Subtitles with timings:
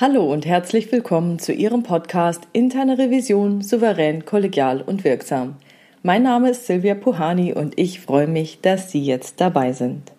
[0.00, 5.56] Hallo und herzlich willkommen zu Ihrem Podcast Interne Revision souverän, kollegial und wirksam.
[6.02, 10.10] Mein Name ist Silvia Puhani und ich freue mich, dass Sie jetzt dabei sind.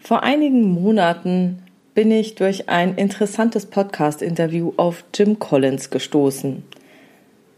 [0.00, 1.62] Vor einigen Monaten
[1.94, 6.64] bin ich durch ein interessantes Podcast-Interview auf Jim Collins gestoßen.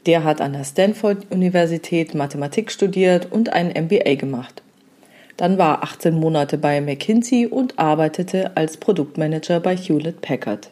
[0.05, 4.62] Der hat an der Stanford Universität Mathematik studiert und ein MBA gemacht.
[5.37, 10.71] Dann war er 18 Monate bei McKinsey und arbeitete als Produktmanager bei Hewlett Packard.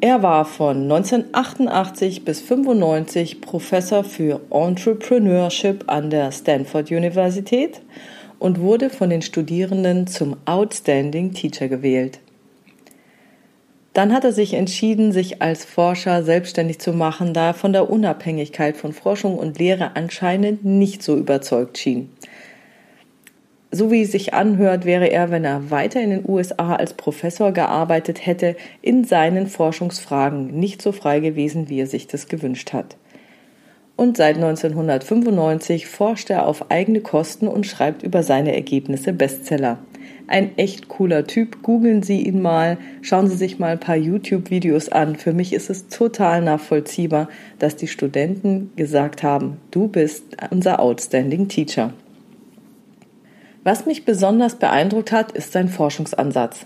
[0.00, 7.80] Er war von 1988 bis 1995 Professor für Entrepreneurship an der Stanford Universität
[8.38, 12.20] und wurde von den Studierenden zum Outstanding Teacher gewählt.
[13.92, 17.90] Dann hat er sich entschieden, sich als Forscher selbstständig zu machen, da er von der
[17.90, 22.10] Unabhängigkeit von Forschung und Lehre anscheinend nicht so überzeugt schien
[23.70, 27.52] so wie es sich anhört, wäre er, wenn er weiter in den USA als Professor
[27.52, 32.96] gearbeitet hätte, in seinen Forschungsfragen nicht so frei gewesen, wie er sich das gewünscht hat.
[33.96, 39.78] Und seit 1995 forscht er auf eigene Kosten und schreibt über seine Ergebnisse Bestseller.
[40.28, 41.62] Ein echt cooler Typ.
[41.62, 45.16] Googeln Sie ihn mal, schauen Sie sich mal ein paar YouTube-Videos an.
[45.16, 51.48] Für mich ist es total nachvollziehbar, dass die Studenten gesagt haben, du bist unser Outstanding
[51.48, 51.92] Teacher.
[53.70, 56.64] Was mich besonders beeindruckt hat, ist sein Forschungsansatz.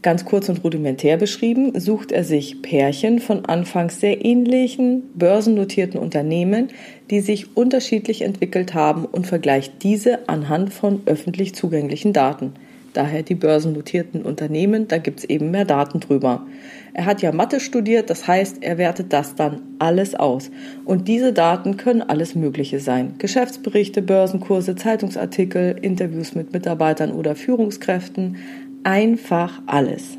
[0.00, 6.68] Ganz kurz und rudimentär beschrieben, sucht er sich Pärchen von anfangs sehr ähnlichen börsennotierten Unternehmen,
[7.10, 12.54] die sich unterschiedlich entwickelt haben und vergleicht diese anhand von öffentlich zugänglichen Daten.
[12.92, 16.46] Daher die börsennotierten Unternehmen, da gibt es eben mehr Daten drüber.
[16.92, 20.50] Er hat ja Mathe studiert, das heißt, er wertet das dann alles aus.
[20.84, 23.14] Und diese Daten können alles Mögliche sein.
[23.18, 28.36] Geschäftsberichte, Börsenkurse, Zeitungsartikel, Interviews mit Mitarbeitern oder Führungskräften,
[28.82, 30.18] einfach alles.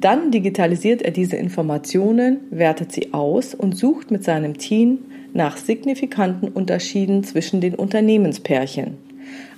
[0.00, 4.98] Dann digitalisiert er diese Informationen, wertet sie aus und sucht mit seinem Team
[5.32, 8.98] nach signifikanten Unterschieden zwischen den Unternehmenspärchen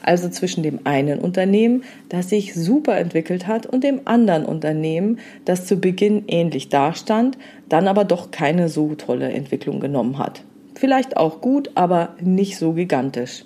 [0.02, 5.66] also zwischen dem einen Unternehmen, das sich super entwickelt hat, und dem anderen Unternehmen, das
[5.66, 7.38] zu Beginn ähnlich dastand,
[7.69, 10.42] dann aber doch keine so tolle Entwicklung genommen hat.
[10.74, 13.44] Vielleicht auch gut, aber nicht so gigantisch.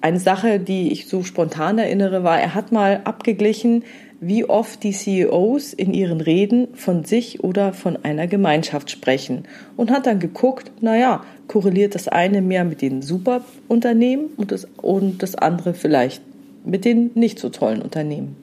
[0.00, 3.82] Eine Sache, die ich so spontan erinnere, war, er hat mal abgeglichen,
[4.20, 9.44] wie oft die CEOs in ihren Reden von sich oder von einer Gemeinschaft sprechen
[9.76, 15.22] und hat dann geguckt, naja, korreliert das eine mehr mit den Superunternehmen und das, und
[15.22, 16.22] das andere vielleicht
[16.64, 18.36] mit den nicht so tollen Unternehmen.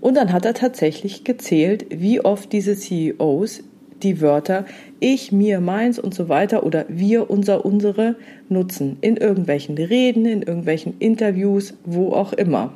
[0.00, 3.62] Und dann hat er tatsächlich gezählt, wie oft diese CEOs
[4.02, 4.66] die Wörter
[5.00, 8.16] ich, mir, meins und so weiter oder wir, unser, unsere
[8.48, 12.74] nutzen in irgendwelchen Reden, in irgendwelchen Interviews, wo auch immer.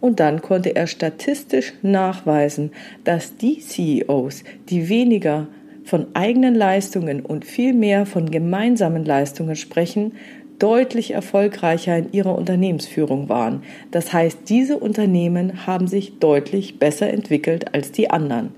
[0.00, 2.70] Und dann konnte er statistisch nachweisen,
[3.04, 5.48] dass die CEOs, die weniger
[5.84, 10.12] von eigenen Leistungen und viel mehr von gemeinsamen Leistungen sprechen,
[10.58, 13.62] deutlich erfolgreicher in ihrer Unternehmensführung waren.
[13.90, 18.50] Das heißt, diese Unternehmen haben sich deutlich besser entwickelt als die anderen.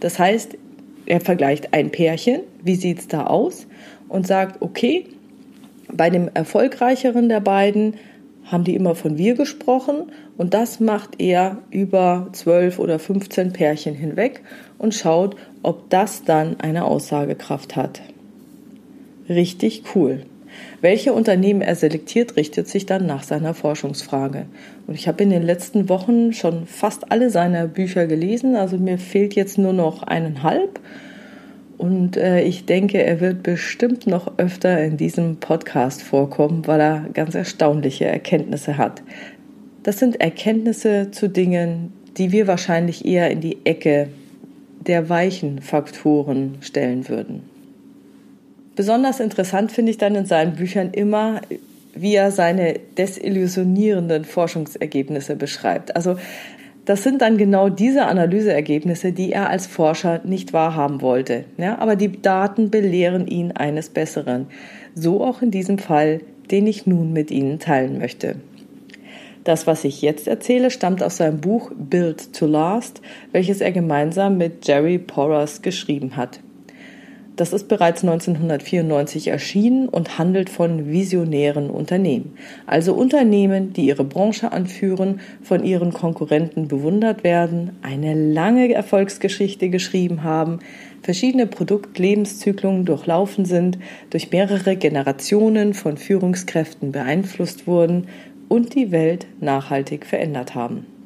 [0.00, 0.56] Das heißt,
[1.06, 3.66] er vergleicht ein Pärchen, wie sieht es da aus,
[4.08, 5.04] und sagt, okay,
[5.92, 7.94] bei dem erfolgreicheren der beiden
[8.50, 13.94] haben die immer von wir gesprochen und das macht er über zwölf oder 15 Pärchen
[13.94, 14.42] hinweg
[14.78, 18.00] und schaut, ob das dann eine Aussagekraft hat.
[19.28, 20.22] Richtig cool.
[20.80, 24.46] Welche Unternehmen er selektiert, richtet sich dann nach seiner Forschungsfrage.
[24.86, 28.98] Und ich habe in den letzten Wochen schon fast alle seiner Bücher gelesen, also mir
[28.98, 30.80] fehlt jetzt nur noch eineinhalb.
[31.78, 37.06] Und äh, ich denke, er wird bestimmt noch öfter in diesem Podcast vorkommen, weil er
[37.14, 39.00] ganz erstaunliche Erkenntnisse hat.
[39.84, 44.08] Das sind Erkenntnisse zu Dingen, die wir wahrscheinlich eher in die Ecke
[44.80, 47.42] der weichen Faktoren stellen würden.
[48.74, 51.40] Besonders interessant finde ich dann in seinen Büchern immer,
[51.94, 55.94] wie er seine desillusionierenden Forschungsergebnisse beschreibt.
[55.94, 56.16] Also
[56.88, 61.44] das sind dann genau diese Analyseergebnisse, die er als Forscher nicht wahrhaben wollte.
[61.58, 64.46] Ja, aber die Daten belehren ihn eines Besseren.
[64.94, 68.36] So auch in diesem Fall, den ich nun mit Ihnen teilen möchte.
[69.44, 73.02] Das, was ich jetzt erzähle, stammt aus seinem Buch Build to Last,
[73.32, 76.40] welches er gemeinsam mit Jerry Porras geschrieben hat.
[77.38, 82.36] Das ist bereits 1994 erschienen und handelt von visionären Unternehmen.
[82.66, 90.24] Also Unternehmen, die ihre Branche anführen, von ihren Konkurrenten bewundert werden, eine lange Erfolgsgeschichte geschrieben
[90.24, 90.58] haben,
[91.02, 93.78] verschiedene Produktlebenszyklen durchlaufen sind,
[94.10, 98.08] durch mehrere Generationen von Führungskräften beeinflusst wurden
[98.48, 100.97] und die Welt nachhaltig verändert haben.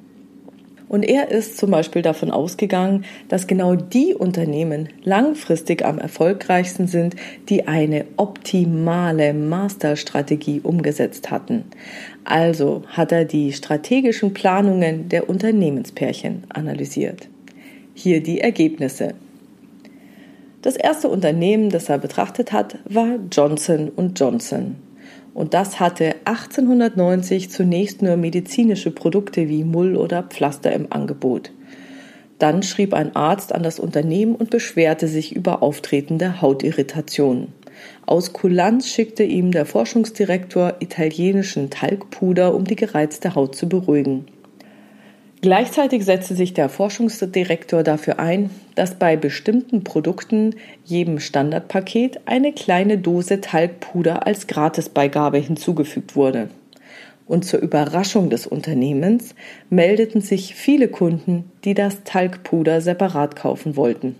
[0.92, 7.16] Und er ist zum Beispiel davon ausgegangen, dass genau die Unternehmen langfristig am erfolgreichsten sind,
[7.48, 11.64] die eine optimale Masterstrategie umgesetzt hatten.
[12.26, 17.26] Also hat er die strategischen Planungen der Unternehmenspärchen analysiert.
[17.94, 19.14] Hier die Ergebnisse.
[20.60, 24.76] Das erste Unternehmen, das er betrachtet hat, war Johnson Johnson.
[25.34, 31.52] Und das hatte 1890 zunächst nur medizinische Produkte wie Mull oder Pflaster im Angebot.
[32.38, 37.52] Dann schrieb ein Arzt an das Unternehmen und beschwerte sich über auftretende Hautirritationen.
[38.04, 44.26] Aus Kulanz schickte ihm der Forschungsdirektor italienischen Talgpuder, um die gereizte Haut zu beruhigen.
[45.42, 50.54] Gleichzeitig setzte sich der Forschungsdirektor dafür ein, dass bei bestimmten Produkten
[50.84, 56.48] jedem Standardpaket eine kleine Dose Talgpuder als Gratisbeigabe hinzugefügt wurde.
[57.26, 59.34] Und zur Überraschung des Unternehmens
[59.68, 64.14] meldeten sich viele Kunden, die das Talgpuder separat kaufen wollten.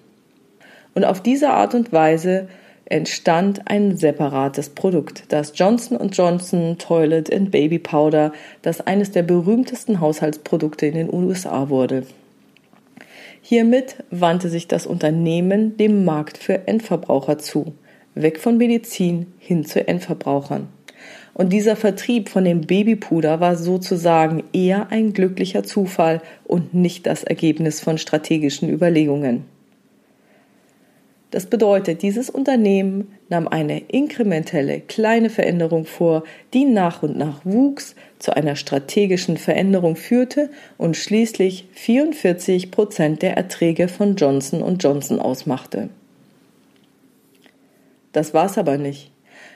[0.97, 2.49] Und auf diese Art und Weise
[2.85, 8.33] entstand ein separates Produkt, das Johnson Johnson Toilet and Baby Powder,
[8.63, 12.07] das eines der berühmtesten Haushaltsprodukte in den USA wurde.
[13.41, 17.75] Hiermit wandte sich das Unternehmen dem Markt für Endverbraucher zu,
[18.15, 20.69] weg von Medizin hin zu Endverbrauchern.
[21.35, 27.25] Und dieser Vertrieb von dem Babypuder war sozusagen eher ein glücklicher Zufall und nicht das
[27.25, 29.45] Ergebnis von strategischen Überlegungen.
[31.33, 37.97] Das bedeutet, dieses Unternehmen nahm eine inkrementelle kleine Veränderung vor, die nach und nach wuchs,
[38.19, 45.89] zu einer strategischen Veränderung führte und schließlich 44 Prozent der Erträge von Johnson Johnson ausmachte.
[48.13, 49.11] Das war's aber nicht.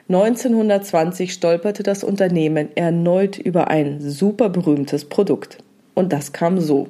[0.08, 5.58] 1920 stolperte das Unternehmen erneut über ein super berühmtes Produkt.
[5.94, 6.88] Und das kam so.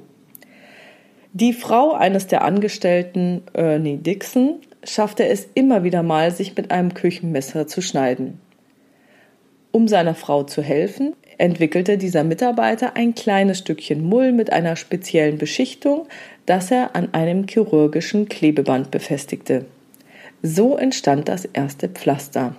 [1.33, 6.95] Die Frau eines der Angestellten, Ernie Dixon, schaffte es immer wieder mal, sich mit einem
[6.95, 8.41] Küchenmesser zu schneiden.
[9.73, 15.37] Um seiner Frau zu helfen, entwickelte dieser Mitarbeiter ein kleines Stückchen Mull mit einer speziellen
[15.37, 16.07] Beschichtung,
[16.47, 19.67] das er an einem chirurgischen Klebeband befestigte.
[20.43, 22.55] So entstand das erste Pflaster.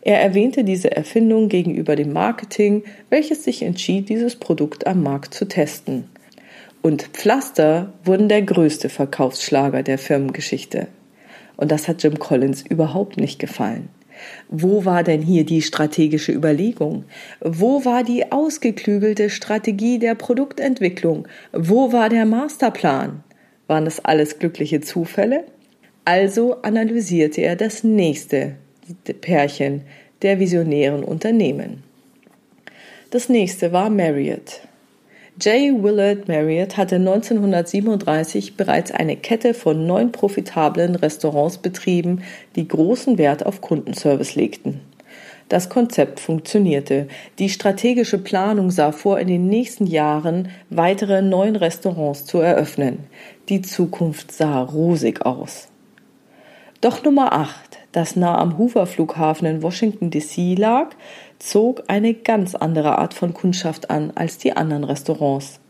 [0.00, 5.46] Er erwähnte diese Erfindung gegenüber dem Marketing, welches sich entschied, dieses Produkt am Markt zu
[5.46, 6.10] testen.
[6.82, 10.88] Und Pflaster wurden der größte Verkaufsschlager der Firmengeschichte.
[11.58, 13.90] Und das hat Jim Collins überhaupt nicht gefallen.
[14.48, 17.04] Wo war denn hier die strategische Überlegung?
[17.40, 21.28] Wo war die ausgeklügelte Strategie der Produktentwicklung?
[21.52, 23.22] Wo war der Masterplan?
[23.66, 25.44] Waren das alles glückliche Zufälle?
[26.04, 28.54] Also analysierte er das nächste
[29.20, 29.82] Pärchen
[30.22, 31.82] der visionären Unternehmen.
[33.10, 34.60] Das nächste war Marriott.
[35.40, 35.84] J.
[35.84, 42.22] Willard Marriott hatte 1937 bereits eine Kette von neun profitablen Restaurants betrieben,
[42.56, 44.80] die großen Wert auf Kundenservice legten.
[45.48, 47.06] Das Konzept funktionierte.
[47.38, 53.04] Die strategische Planung sah vor, in den nächsten Jahren weitere neun Restaurants zu eröffnen.
[53.48, 55.68] Die Zukunft sah rosig aus.
[56.80, 60.90] Doch Nummer 8, das nah am Hoover Flughafen in Washington DC lag,
[61.38, 65.60] zog eine ganz andere Art von Kundschaft an als die anderen Restaurants.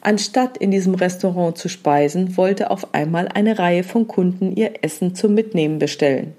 [0.00, 5.14] Anstatt in diesem Restaurant zu speisen, wollte auf einmal eine Reihe von Kunden ihr Essen
[5.14, 6.34] zum Mitnehmen bestellen.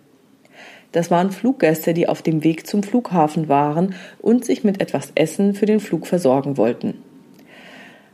[0.93, 5.53] Das waren Fluggäste, die auf dem Weg zum Flughafen waren und sich mit etwas Essen
[5.53, 6.95] für den Flug versorgen wollten.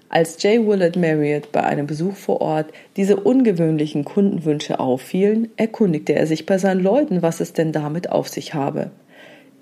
[0.09, 0.67] Als J.
[0.67, 6.57] Willard Marriott bei einem Besuch vor Ort diese ungewöhnlichen Kundenwünsche auffielen, erkundigte er sich bei
[6.57, 8.91] seinen Leuten, was es denn damit auf sich habe.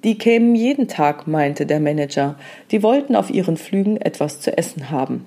[0.03, 2.35] Die kämen jeden Tag, meinte der Manager.
[2.71, 5.25] Die wollten auf ihren Flügen etwas zu essen haben.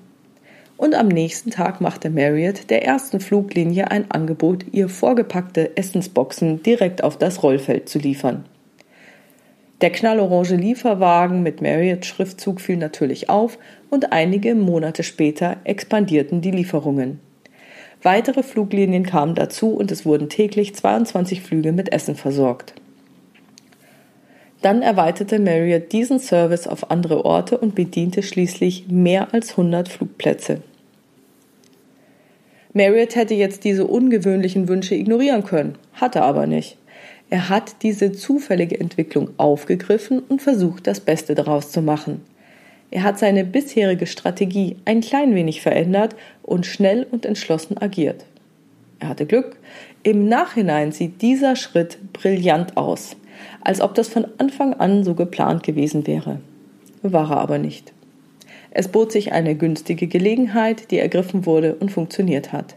[0.77, 7.03] Und am nächsten Tag machte Marriott der ersten Fluglinie ein Angebot, ihr vorgepackte Essensboxen direkt
[7.03, 8.43] auf das Rollfeld zu liefern.
[9.79, 13.57] Der knallorange Lieferwagen mit Marriott-Schriftzug fiel natürlich auf
[13.89, 17.19] und einige Monate später expandierten die Lieferungen.
[18.01, 22.73] Weitere Fluglinien kamen dazu und es wurden täglich 22 Flüge mit Essen versorgt.
[24.65, 30.63] Dann erweiterte Marriott diesen Service auf andere Orte und bediente schließlich mehr als 100 Flugplätze.
[32.73, 36.77] Marriott hätte jetzt diese ungewöhnlichen Wünsche ignorieren können, hatte aber nicht.
[37.29, 42.21] Er hat diese zufällige Entwicklung aufgegriffen und versucht, das Beste daraus zu machen.
[42.89, 48.25] Er hat seine bisherige Strategie ein klein wenig verändert und schnell und entschlossen agiert.
[48.97, 49.57] Er hatte Glück.
[50.01, 53.15] Im Nachhinein sieht dieser Schritt brillant aus
[53.65, 56.39] als ob das von Anfang an so geplant gewesen wäre.
[57.01, 57.91] War er aber nicht.
[58.71, 62.75] Es bot sich eine günstige Gelegenheit, die ergriffen wurde und funktioniert hat.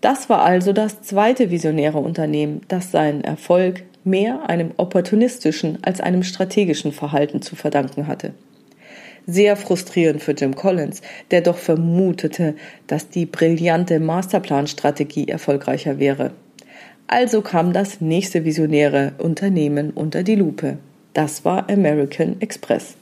[0.00, 6.22] Das war also das zweite visionäre Unternehmen, das seinen Erfolg mehr einem opportunistischen als einem
[6.22, 8.32] strategischen Verhalten zu verdanken hatte.
[9.26, 12.54] Sehr frustrierend für Jim Collins, der doch vermutete,
[12.86, 16.32] dass die brillante Masterplan-Strategie erfolgreicher wäre.
[17.12, 20.78] Also kam das nächste visionäre Unternehmen unter die Lupe.
[21.12, 22.94] Das war American Express.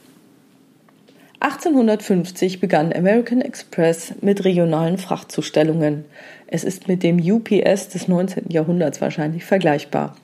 [1.41, 6.05] 1850 begann American Express mit regionalen Frachtzustellungen.
[6.47, 8.49] Es ist mit dem UPS des 19.
[8.49, 10.17] Jahrhunderts wahrscheinlich vergleichbar.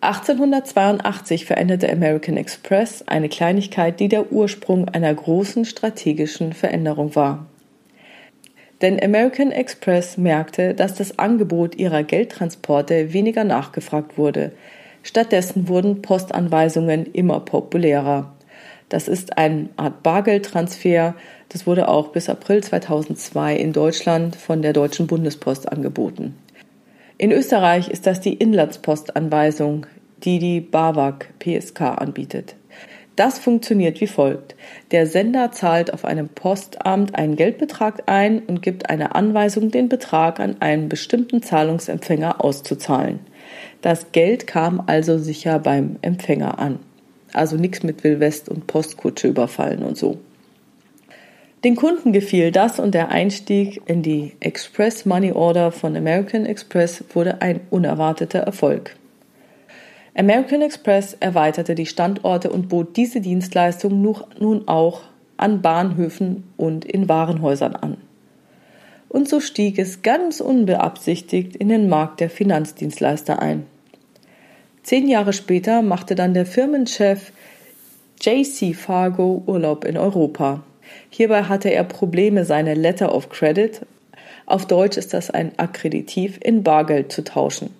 [0.00, 7.46] 1882 veränderte American Express eine Kleinigkeit, die der Ursprung einer großen strategischen Veränderung war.
[8.80, 14.52] Denn American Express merkte, dass das Angebot ihrer Geldtransporte weniger nachgefragt wurde.
[15.02, 18.32] Stattdessen wurden Postanweisungen immer populärer.
[18.88, 21.14] Das ist eine Art Bargeldtransfer.
[21.48, 26.36] Das wurde auch bis April 2002 in Deutschland von der Deutschen Bundespost angeboten.
[27.18, 29.86] In Österreich ist das die Inlandspostanweisung,
[30.24, 32.54] die die BAWAG PSK anbietet.
[33.18, 34.54] Das funktioniert wie folgt.
[34.92, 40.38] Der Sender zahlt auf einem Postamt einen Geldbetrag ein und gibt eine Anweisung, den Betrag
[40.38, 43.18] an einen bestimmten Zahlungsempfänger auszuzahlen.
[43.82, 46.78] Das Geld kam also sicher beim Empfänger an.
[47.32, 50.18] Also nichts mit Wildwest und Postkutsche überfallen und so.
[51.64, 57.02] Den Kunden gefiel das und der Einstieg in die Express Money Order von American Express
[57.12, 58.94] wurde ein unerwarteter Erfolg.
[60.18, 65.02] American Express erweiterte die Standorte und bot diese Dienstleistung nun auch
[65.36, 67.98] an Bahnhöfen und in Warenhäusern an.
[69.08, 73.66] Und so stieg es ganz unbeabsichtigt in den Markt der Finanzdienstleister ein.
[74.82, 77.30] Zehn Jahre später machte dann der Firmenchef
[78.20, 80.64] JC Fargo Urlaub in Europa.
[81.10, 83.82] Hierbei hatte er Probleme, seine Letter of Credit,
[84.46, 87.70] auf Deutsch ist das ein Akkreditiv, in Bargeld zu tauschen.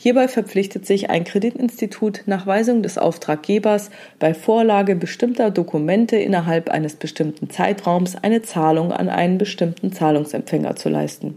[0.00, 3.90] Hierbei verpflichtet sich ein Kreditinstitut nach Weisung des Auftraggebers
[4.20, 10.88] bei Vorlage bestimmter Dokumente innerhalb eines bestimmten Zeitraums eine Zahlung an einen bestimmten Zahlungsempfänger zu
[10.88, 11.36] leisten.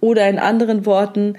[0.00, 1.34] Oder in anderen Worten,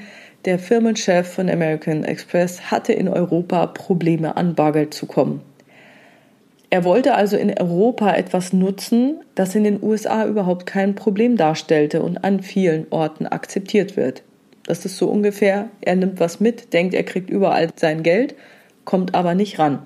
[0.45, 5.41] der Firmenchef von American Express hatte in Europa Probleme an Bargeld zu kommen.
[6.69, 12.01] Er wollte also in Europa etwas nutzen, das in den USA überhaupt kein Problem darstellte
[12.01, 14.23] und an vielen Orten akzeptiert wird.
[14.69, 18.35] Das ist so ungefähr, er nimmt was mit, denkt, er kriegt überall sein Geld,
[18.85, 19.79] kommt aber nicht ran.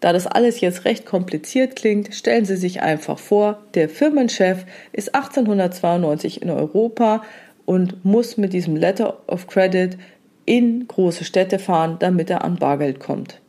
[0.00, 5.14] Da das alles jetzt recht kompliziert klingt, stellen Sie sich einfach vor, der Firmenchef ist
[5.14, 7.22] 1892 in Europa
[7.66, 9.96] und muss mit diesem Letter of Credit
[10.44, 13.40] in große Städte fahren, damit er an Bargeld kommt.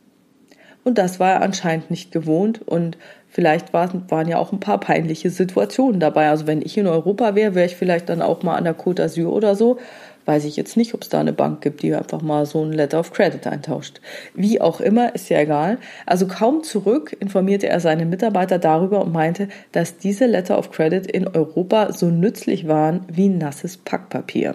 [0.84, 2.96] Und das war er anscheinend nicht gewohnt und
[3.32, 6.28] vielleicht waren, waren ja auch ein paar peinliche Situationen dabei.
[6.28, 9.02] Also wenn ich in Europa wäre, wäre ich vielleicht dann auch mal an der Côte
[9.02, 9.78] d'Azur oder so
[10.24, 12.72] Weiß ich jetzt nicht, ob es da eine Bank gibt, die einfach mal so ein
[12.72, 14.00] Letter of Credit eintauscht.
[14.34, 15.78] Wie auch immer, ist ja egal.
[16.06, 21.06] Also kaum zurück informierte er seine Mitarbeiter darüber und meinte, dass diese Letter of Credit
[21.06, 24.54] in Europa so nützlich waren wie nasses Packpapier.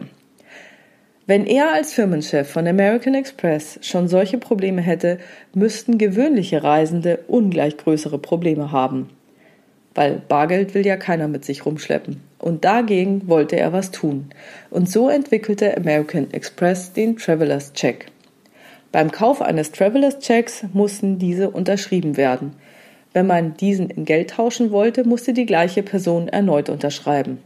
[1.27, 5.19] Wenn er als Firmenchef von American Express schon solche Probleme hätte,
[5.53, 9.10] müssten gewöhnliche Reisende ungleich größere Probleme haben
[9.98, 12.22] weil Bargeld will ja keiner mit sich rumschleppen.
[12.38, 14.29] Und dagegen wollte er was tun.
[14.69, 18.05] Und so entwickelte American Express den Travelers Check.
[18.91, 22.53] Beim Kauf eines Travelers Checks mussten diese unterschrieben werden.
[23.12, 27.39] Wenn man diesen in Geld tauschen wollte, musste die gleiche Person erneut unterschreiben.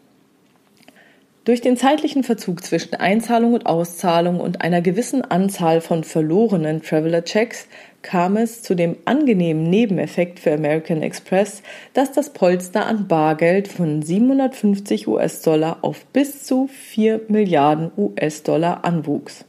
[1.43, 7.23] Durch den zeitlichen Verzug zwischen Einzahlung und Auszahlung und einer gewissen Anzahl von verlorenen Traveler
[7.23, 7.67] Checks
[8.03, 11.63] kam es zu dem angenehmen Nebeneffekt für American Express,
[11.95, 19.43] dass das Polster an Bargeld von 750 US-Dollar auf bis zu 4 Milliarden US-Dollar anwuchs.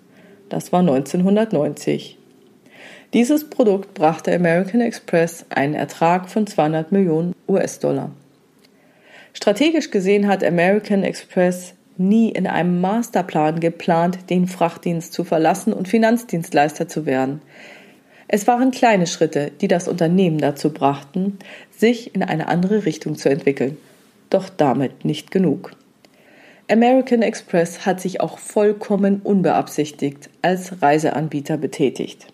[0.48, 2.16] Das war 1990.
[3.12, 8.12] Dieses Produkt brachte American Express einen Ertrag von 200 Millionen US-Dollar.
[9.34, 11.74] Strategisch gesehen hat American Express
[12.08, 17.40] nie in einem Masterplan geplant, den Frachtdienst zu verlassen und Finanzdienstleister zu werden.
[18.28, 21.38] Es waren kleine Schritte, die das Unternehmen dazu brachten,
[21.70, 23.76] sich in eine andere Richtung zu entwickeln.
[24.30, 25.72] Doch damit nicht genug.
[26.70, 32.26] American Express hat sich auch vollkommen unbeabsichtigt als Reiseanbieter betätigt.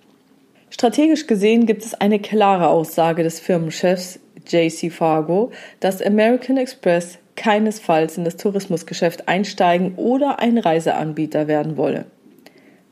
[0.70, 8.18] Strategisch gesehen gibt es eine klare Aussage des Firmenchefs JC Fargo, dass American Express keinesfalls
[8.18, 12.04] in das Tourismusgeschäft einsteigen oder ein Reiseanbieter werden wolle.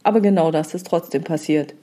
[0.05, 1.75] Aber genau das ist trotzdem passiert.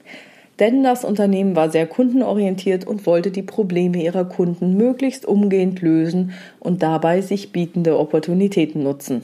[0.58, 6.32] Denn das Unternehmen war sehr kundenorientiert und wollte die Probleme ihrer Kunden möglichst umgehend lösen
[6.58, 9.22] und dabei sich bietende Opportunitäten nutzen.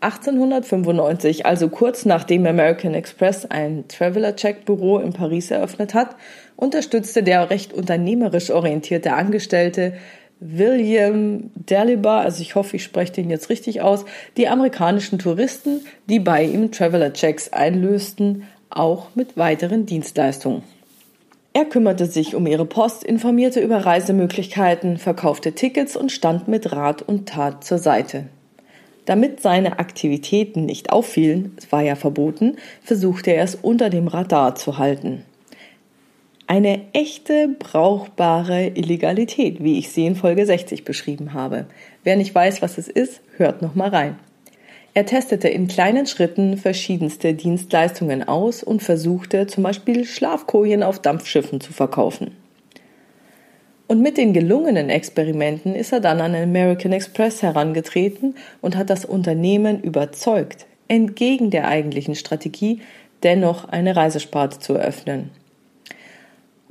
[0.00, 6.16] 1895, also kurz nachdem American Express ein Traveler Check Büro in Paris eröffnet hat,
[6.56, 9.94] unterstützte der recht unternehmerisch orientierte Angestellte
[10.46, 14.04] William Dalibar, also ich hoffe, ich spreche den jetzt richtig aus,
[14.36, 20.62] die amerikanischen Touristen, die bei ihm Traveler Checks einlösten, auch mit weiteren Dienstleistungen.
[21.54, 27.00] Er kümmerte sich um ihre Post, informierte über Reisemöglichkeiten, verkaufte Tickets und stand mit Rat
[27.00, 28.24] und Tat zur Seite.
[29.06, 34.56] Damit seine Aktivitäten nicht auffielen, es war ja verboten, versuchte er es unter dem Radar
[34.56, 35.24] zu halten.
[36.46, 41.64] Eine echte, brauchbare Illegalität, wie ich sie in Folge 60 beschrieben habe.
[42.02, 44.18] Wer nicht weiß, was es ist, hört noch mal rein.
[44.92, 51.62] Er testete in kleinen Schritten verschiedenste Dienstleistungen aus und versuchte zum Beispiel Schlafkojen auf Dampfschiffen
[51.62, 52.32] zu verkaufen.
[53.86, 59.06] Und mit den gelungenen Experimenten ist er dann an American Express herangetreten und hat das
[59.06, 62.82] Unternehmen überzeugt, entgegen der eigentlichen Strategie
[63.22, 65.30] dennoch eine Reisesparte zu eröffnen.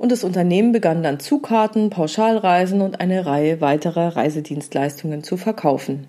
[0.04, 6.06] Und das Unternehmen begann dann Zugkarten, Pauschalreisen und eine Reihe weiterer Reisedienstleistungen zu verkaufen.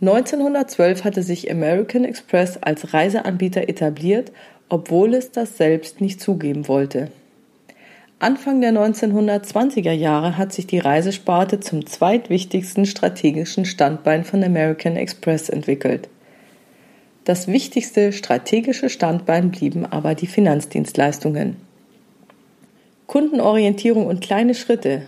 [0.00, 4.32] 1912 hatte sich American Express als Reiseanbieter etabliert,
[4.70, 7.10] obwohl es das selbst nicht zugeben wollte.
[8.20, 15.50] Anfang der 1920er Jahre hat sich die Reisesparte zum zweitwichtigsten strategischen Standbein von American Express
[15.50, 16.08] entwickelt.
[17.24, 21.56] Das wichtigste strategische Standbein blieben aber die Finanzdienstleistungen.
[23.06, 25.02] Kundenorientierung und kleine Schritte,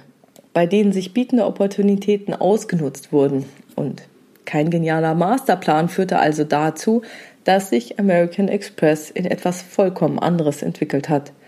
[0.53, 4.03] bei denen sich bietende Opportunitäten ausgenutzt wurden und
[4.45, 7.03] kein genialer Masterplan führte also dazu,
[7.45, 11.33] dass sich American Express in etwas vollkommen anderes entwickelt hat–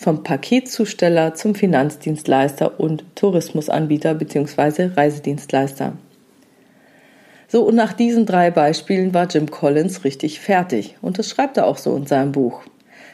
[0.00, 4.92] vom Paketzusteller zum Finanzdienstleister und Tourismusanbieter bzw.
[4.96, 5.92] Reisedienstleister.
[7.48, 10.96] So, und nach diesen drei Beispielen war Jim Collins richtig fertig.
[11.02, 12.62] Und das schreibt er auch so in seinem Buch.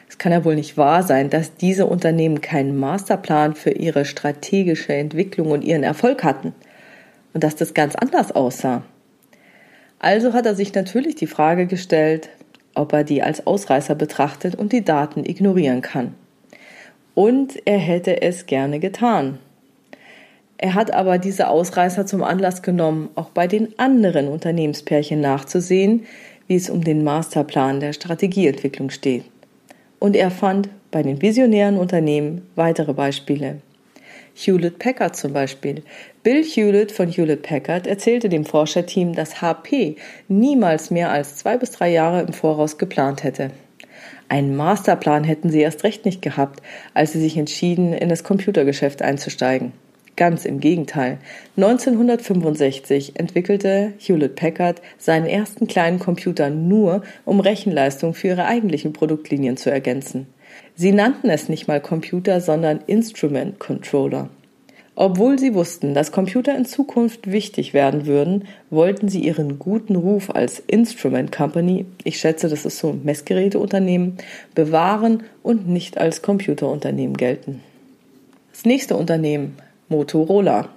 [0.09, 4.93] Es kann ja wohl nicht wahr sein, dass diese Unternehmen keinen Masterplan für ihre strategische
[4.93, 6.53] Entwicklung und ihren Erfolg hatten.
[7.33, 8.83] Und dass das ganz anders aussah.
[9.99, 12.29] Also hat er sich natürlich die Frage gestellt,
[12.73, 16.15] ob er die als Ausreißer betrachtet und die Daten ignorieren kann
[17.17, 19.39] und er hätte es gerne getan.
[20.59, 26.05] Er hat aber diese Ausreißer zum Anlass genommen, auch bei den anderen Unternehmenspärchen nachzusehen,
[26.45, 29.23] wie es um den Masterplan der Strategieentwicklung steht.
[29.99, 33.61] Und er fand bei den visionären Unternehmen weitere Beispiele.
[34.35, 35.83] Hewlett Packard zum Beispiel.
[36.21, 39.95] Bill Hewlett von Hewlett Packard erzählte dem Forscherteam, dass HP
[40.27, 43.49] niemals mehr als zwei bis drei Jahre im Voraus geplant hätte.
[44.29, 46.61] Einen Masterplan hätten sie erst recht nicht gehabt,
[46.93, 49.71] als sie sich entschieden, in das Computergeschäft einzusteigen.
[50.17, 51.19] Ganz im Gegenteil.
[51.57, 59.57] 1965 entwickelte Hewlett Packard seinen ersten kleinen Computer nur, um Rechenleistung für ihre eigentlichen Produktlinien
[59.57, 60.25] zu ergänzen.
[60.75, 64.29] Sie nannten es nicht mal Computer, sondern Instrument Controller.
[64.95, 70.31] Obwohl sie wussten, dass Computer in Zukunft wichtig werden würden, wollten sie ihren guten Ruf
[70.31, 74.17] als Instrument Company, ich schätze, das ist so ein Messgeräteunternehmen,
[74.55, 77.61] bewahren und nicht als Computerunternehmen gelten.
[78.51, 79.55] Das nächste Unternehmen,
[79.89, 80.69] Motorola.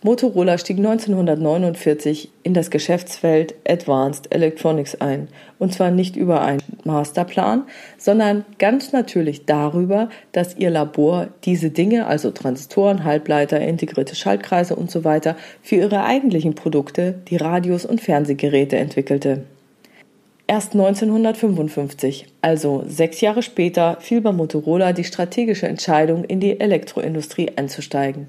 [0.00, 5.26] Motorola stieg 1949 in das Geschäftsfeld Advanced Electronics ein.
[5.58, 7.64] Und zwar nicht über einen Masterplan,
[7.96, 14.88] sondern ganz natürlich darüber, dass ihr Labor diese Dinge, also Transistoren, Halbleiter, integrierte Schaltkreise und
[14.88, 15.02] so
[15.62, 19.42] für ihre eigentlichen Produkte, die Radios und Fernsehgeräte entwickelte.
[20.50, 27.50] Erst 1955, also sechs Jahre später, fiel bei Motorola die strategische Entscheidung, in die Elektroindustrie
[27.56, 28.28] einzusteigen.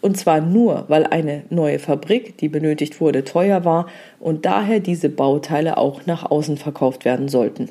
[0.00, 3.86] Und zwar nur, weil eine neue Fabrik, die benötigt wurde, teuer war
[4.18, 7.68] und daher diese Bauteile auch nach außen verkauft werden sollten.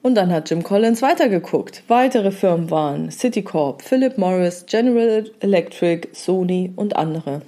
[0.00, 1.82] Und dann hat Jim Collins weitergeguckt.
[1.88, 7.42] Weitere Firmen waren Citicorp, Philip Morris, General Electric, Sony und andere.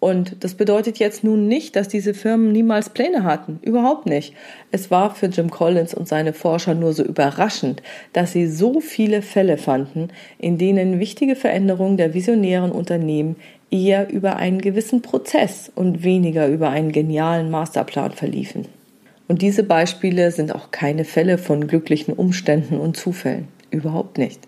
[0.00, 3.58] Und das bedeutet jetzt nun nicht, dass diese Firmen niemals Pläne hatten.
[3.62, 4.32] Überhaupt nicht.
[4.70, 7.82] Es war für Jim Collins und seine Forscher nur so überraschend,
[8.12, 13.36] dass sie so viele Fälle fanden, in denen wichtige Veränderungen der visionären Unternehmen
[13.72, 18.66] eher über einen gewissen Prozess und weniger über einen genialen Masterplan verliefen.
[19.26, 23.48] Und diese Beispiele sind auch keine Fälle von glücklichen Umständen und Zufällen.
[23.70, 24.40] Überhaupt nicht.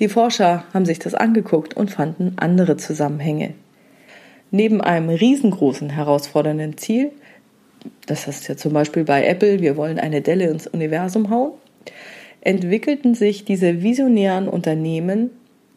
[0.00, 3.54] Die Forscher haben sich das angeguckt und fanden andere Zusammenhänge.
[4.50, 7.10] Neben einem riesengroßen herausfordernden Ziel,
[8.06, 11.52] das heißt ja zum Beispiel bei Apple, wir wollen eine Delle ins Universum hauen,
[12.40, 15.30] entwickelten sich diese visionären Unternehmen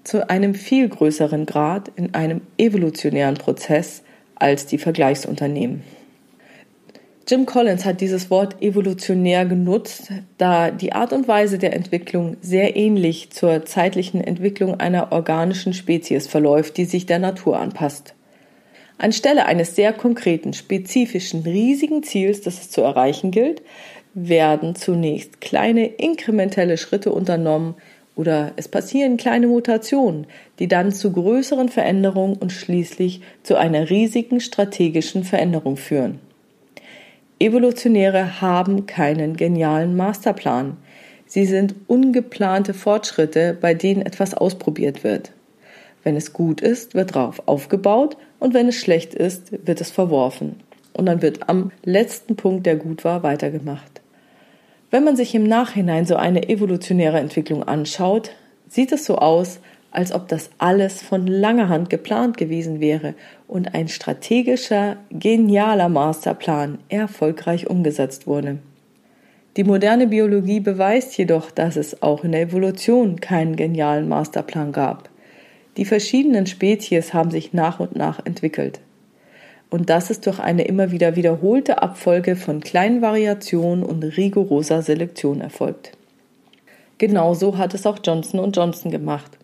[0.03, 4.03] zu einem viel größeren Grad in einem evolutionären Prozess
[4.35, 5.83] als die Vergleichsunternehmen.
[7.27, 12.75] Jim Collins hat dieses Wort evolutionär genutzt, da die Art und Weise der Entwicklung sehr
[12.75, 18.15] ähnlich zur zeitlichen Entwicklung einer organischen Spezies verläuft, die sich der Natur anpasst.
[19.01, 23.61] Anstelle eines sehr konkreten, spezifischen, riesigen Ziels, das es zu erreichen gilt,
[24.13, 27.75] werden zunächst kleine inkrementelle Schritte unternommen
[28.15, 30.27] oder es passieren kleine Mutationen,
[30.59, 36.19] die dann zu größeren Veränderungen und schließlich zu einer riesigen strategischen Veränderung führen.
[37.39, 40.77] Evolutionäre haben keinen genialen Masterplan.
[41.25, 45.31] Sie sind ungeplante Fortschritte, bei denen etwas ausprobiert wird.
[46.03, 50.57] Wenn es gut ist, wird darauf aufgebaut und wenn es schlecht ist, wird es verworfen.
[50.93, 54.01] Und dann wird am letzten Punkt, der gut war, weitergemacht.
[54.89, 58.31] Wenn man sich im Nachhinein so eine evolutionäre Entwicklung anschaut,
[58.67, 59.59] sieht es so aus,
[59.91, 63.13] als ob das alles von langer Hand geplant gewesen wäre
[63.47, 68.59] und ein strategischer, genialer Masterplan erfolgreich umgesetzt wurde.
[69.57, 75.09] Die moderne Biologie beweist jedoch, dass es auch in der Evolution keinen genialen Masterplan gab.
[75.77, 78.81] Die verschiedenen Spezies haben sich nach und nach entwickelt.
[79.69, 85.39] Und das ist durch eine immer wieder wiederholte Abfolge von kleinen Variationen und rigoroser Selektion
[85.39, 85.93] erfolgt.
[86.97, 89.37] Genauso hat es auch Johnson Johnson gemacht.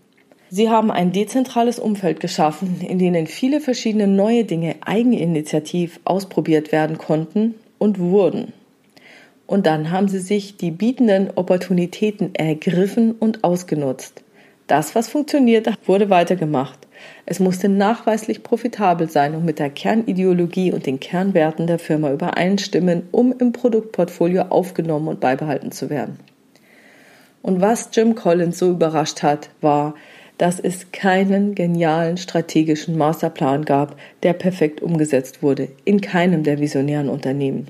[0.50, 6.98] Sie haben ein dezentrales Umfeld geschaffen, in denen viele verschiedene neue Dinge eigeninitiativ ausprobiert werden
[6.98, 8.54] konnten und wurden.
[9.46, 14.24] Und dann haben sie sich die bietenden Opportunitäten ergriffen und ausgenutzt.
[14.68, 16.80] Das, was funktioniert, wurde weitergemacht.
[17.26, 23.04] Es musste nachweislich profitabel sein und mit der Kernideologie und den Kernwerten der Firma übereinstimmen,
[23.12, 26.20] um im Produktportfolio aufgenommen und beibehalten zu werden.
[27.42, 29.94] Und was Jim Collins so überrascht hat, war,
[30.38, 37.10] dass es keinen genialen strategischen Masterplan gab, der perfekt umgesetzt wurde, in keinem der visionären
[37.10, 37.68] Unternehmen.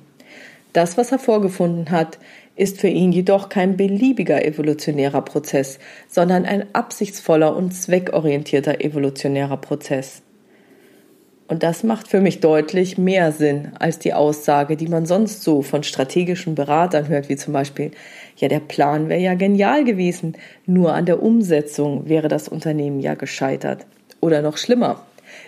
[0.74, 2.20] Das, was er vorgefunden hat,
[2.58, 10.24] ist für ihn jedoch kein beliebiger evolutionärer Prozess, sondern ein absichtsvoller und zweckorientierter evolutionärer Prozess.
[11.48, 15.62] Und das macht für mich deutlich mehr Sinn als die Aussage, die man sonst so
[15.62, 17.92] von strategischen Beratern hört, wie zum Beispiel,
[18.36, 20.34] ja, der Plan wäre ja genial gewesen,
[20.66, 23.86] nur an der Umsetzung wäre das Unternehmen ja gescheitert.
[24.20, 25.06] Oder noch schlimmer,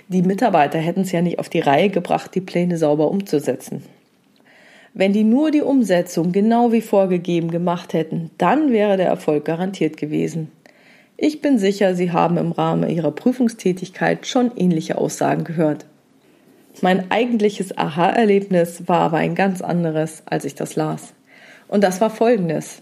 [0.07, 3.83] die Mitarbeiter hätten es ja nicht auf die Reihe gebracht, die Pläne sauber umzusetzen.
[4.99, 9.95] Wenn die nur die Umsetzung genau wie vorgegeben gemacht hätten, dann wäre der Erfolg garantiert
[9.95, 10.51] gewesen.
[11.15, 15.85] Ich bin sicher, Sie haben im Rahmen Ihrer Prüfungstätigkeit schon ähnliche Aussagen gehört.
[16.81, 21.13] Mein eigentliches Aha-Erlebnis war aber ein ganz anderes, als ich das las.
[21.69, 22.81] Und das war folgendes.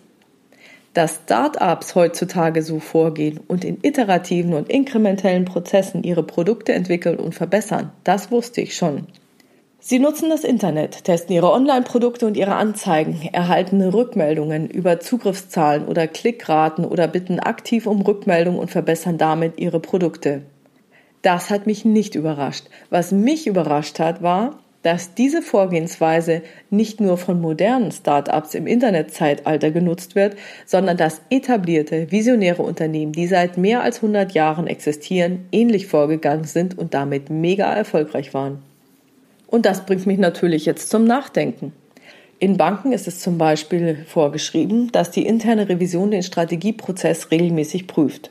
[0.95, 7.35] Dass Start-ups heutzutage so vorgehen und in iterativen und inkrementellen Prozessen ihre Produkte entwickeln und
[7.35, 9.05] verbessern, das wusste ich schon.
[9.79, 16.07] Sie nutzen das Internet, testen ihre Online-Produkte und ihre Anzeigen, erhalten Rückmeldungen über Zugriffszahlen oder
[16.07, 20.41] Klickraten oder bitten aktiv um Rückmeldung und verbessern damit ihre Produkte.
[21.21, 22.65] Das hat mich nicht überrascht.
[22.89, 29.69] Was mich überrascht hat, war, dass diese Vorgehensweise nicht nur von modernen Start-ups im Internetzeitalter
[29.69, 35.85] genutzt wird, sondern dass etablierte, visionäre Unternehmen, die seit mehr als 100 Jahren existieren, ähnlich
[35.85, 38.63] vorgegangen sind und damit mega erfolgreich waren.
[39.47, 41.73] Und das bringt mich natürlich jetzt zum Nachdenken.
[42.39, 48.29] In Banken ist es zum Beispiel vorgeschrieben, dass die interne Revision den Strategieprozess regelmäßig prüft.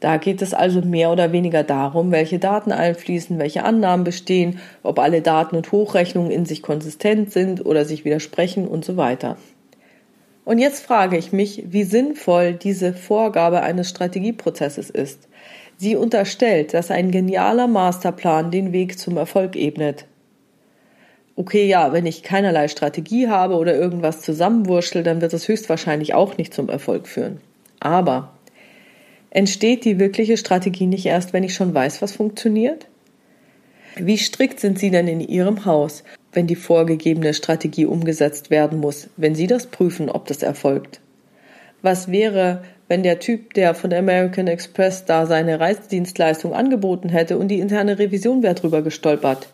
[0.00, 4.98] Da geht es also mehr oder weniger darum, welche Daten einfließen, welche Annahmen bestehen, ob
[4.98, 9.36] alle Daten und Hochrechnungen in sich konsistent sind oder sich widersprechen und so weiter.
[10.44, 15.28] Und jetzt frage ich mich, wie sinnvoll diese Vorgabe eines Strategieprozesses ist.
[15.76, 20.06] Sie unterstellt, dass ein genialer Masterplan den Weg zum Erfolg ebnet
[21.40, 26.36] okay, ja, wenn ich keinerlei Strategie habe oder irgendwas zusammenwurschtel, dann wird es höchstwahrscheinlich auch
[26.36, 27.40] nicht zum Erfolg führen.
[27.80, 28.34] Aber
[29.30, 32.88] entsteht die wirkliche Strategie nicht erst, wenn ich schon weiß, was funktioniert?
[33.96, 39.08] Wie strikt sind Sie denn in Ihrem Haus, wenn die vorgegebene Strategie umgesetzt werden muss,
[39.16, 41.00] wenn Sie das prüfen, ob das erfolgt?
[41.80, 47.48] Was wäre, wenn der Typ, der von American Express da seine Reisedienstleistung angeboten hätte und
[47.48, 49.48] die interne Revision wäre drüber gestolpert?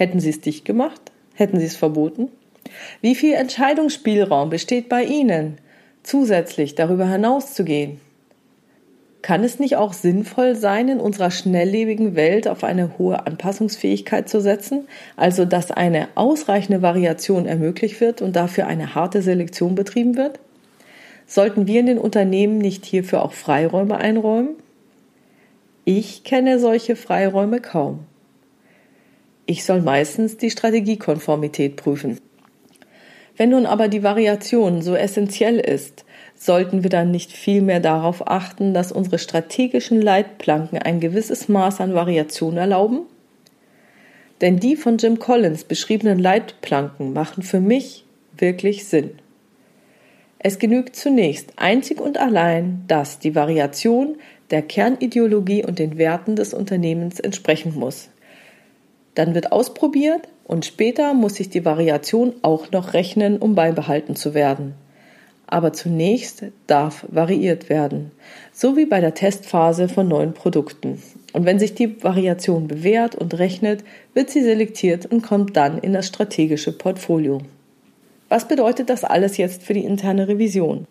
[0.00, 1.12] Hätten Sie es dicht gemacht?
[1.34, 2.30] Hätten Sie es verboten?
[3.02, 5.58] Wie viel Entscheidungsspielraum besteht bei Ihnen,
[6.02, 8.00] zusätzlich darüber hinauszugehen?
[9.20, 14.40] Kann es nicht auch sinnvoll sein, in unserer schnelllebigen Welt auf eine hohe Anpassungsfähigkeit zu
[14.40, 20.40] setzen, also dass eine ausreichende Variation ermöglicht wird und dafür eine harte Selektion betrieben wird?
[21.26, 24.54] Sollten wir in den Unternehmen nicht hierfür auch Freiräume einräumen?
[25.84, 28.06] Ich kenne solche Freiräume kaum.
[29.50, 32.20] Ich soll meistens die Strategiekonformität prüfen.
[33.36, 36.04] Wenn nun aber die Variation so essentiell ist,
[36.36, 41.94] sollten wir dann nicht vielmehr darauf achten, dass unsere strategischen Leitplanken ein gewisses Maß an
[41.94, 43.00] Variation erlauben?
[44.40, 48.04] Denn die von Jim Collins beschriebenen Leitplanken machen für mich
[48.38, 49.18] wirklich Sinn.
[50.38, 54.16] Es genügt zunächst einzig und allein, dass die Variation
[54.52, 58.10] der Kernideologie und den Werten des Unternehmens entsprechen muss.
[59.20, 64.32] Dann wird ausprobiert und später muss sich die Variation auch noch rechnen, um beibehalten zu
[64.32, 64.72] werden.
[65.46, 68.12] Aber zunächst darf variiert werden,
[68.50, 71.02] so wie bei der Testphase von neuen Produkten.
[71.34, 75.92] Und wenn sich die Variation bewährt und rechnet, wird sie selektiert und kommt dann in
[75.92, 77.42] das strategische Portfolio.
[78.30, 80.86] Was bedeutet das alles jetzt für die interne Revision?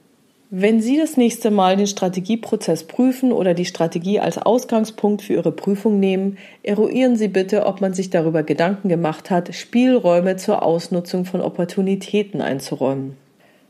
[0.51, 5.51] Wenn Sie das nächste Mal den Strategieprozess prüfen oder die Strategie als Ausgangspunkt für Ihre
[5.51, 11.25] Prüfung nehmen, eruieren Sie bitte, ob man sich darüber Gedanken gemacht hat, Spielräume zur Ausnutzung
[11.25, 13.15] von Opportunitäten einzuräumen.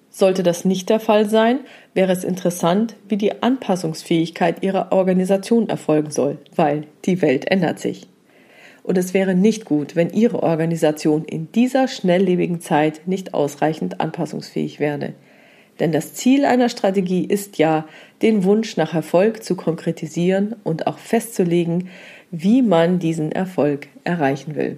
[0.10, 1.60] Sollte das nicht der Fall sein,
[1.94, 8.08] wäre es interessant, wie die Anpassungsfähigkeit Ihrer Organisation erfolgen soll, weil die Welt ändert sich.
[8.84, 14.80] Und es wäre nicht gut, wenn Ihre Organisation in dieser schnelllebigen Zeit nicht ausreichend anpassungsfähig
[14.80, 15.14] werde.
[15.80, 17.86] Denn das Ziel einer Strategie ist ja,
[18.22, 21.90] den Wunsch nach Erfolg zu konkretisieren und auch festzulegen,
[22.32, 24.78] wie man diesen Erfolg erreichen will.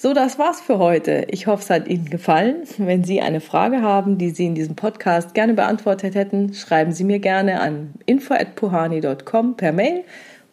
[0.00, 1.26] So, das war's für heute.
[1.28, 2.62] Ich hoffe, es hat Ihnen gefallen.
[2.76, 7.02] Wenn Sie eine Frage haben, die Sie in diesem Podcast gerne beantwortet hätten, schreiben Sie
[7.02, 10.04] mir gerne an info@puhani.com per Mail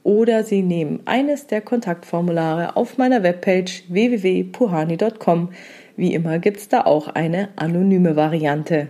[0.02, 5.50] oder Sie nehmen eines der Kontaktformulare auf meiner Webpage www.puhani.com.
[5.98, 8.90] Wie immer gibt's da auch eine anonyme Variante.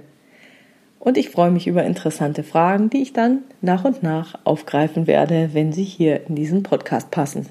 [0.99, 5.51] Und ich freue mich über interessante Fragen, die ich dann nach und nach aufgreifen werde,
[5.53, 7.45] wenn sie hier in diesen Podcast passen.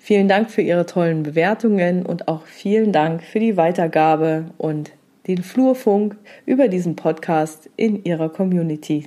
[0.00, 4.92] Vielen Dank für Ihre tollen Bewertungen und auch vielen Dank für die Weitergabe und
[5.26, 9.04] den Flurfunk über diesen Podcast in Ihrer Community.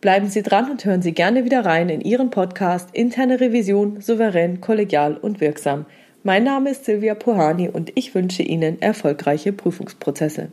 [0.00, 4.60] Bleiben Sie dran und hören Sie gerne wieder rein in Ihren Podcast Interne Revision souverän,
[4.60, 5.86] kollegial und wirksam.
[6.26, 10.50] Mein Name ist Silvia Pohani und ich wünsche Ihnen erfolgreiche Prüfungsprozesse.